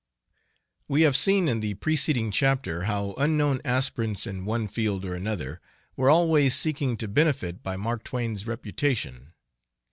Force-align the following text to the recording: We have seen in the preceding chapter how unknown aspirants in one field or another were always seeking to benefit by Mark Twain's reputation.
We 0.87 1.01
have 1.03 1.15
seen 1.15 1.47
in 1.47 1.59
the 1.59 1.75
preceding 1.75 2.31
chapter 2.31 2.85
how 2.85 3.13
unknown 3.19 3.61
aspirants 3.63 4.25
in 4.25 4.45
one 4.45 4.67
field 4.67 5.05
or 5.05 5.13
another 5.13 5.61
were 5.95 6.09
always 6.09 6.55
seeking 6.55 6.97
to 6.97 7.07
benefit 7.07 7.61
by 7.61 7.77
Mark 7.77 8.03
Twain's 8.03 8.47
reputation. 8.47 9.33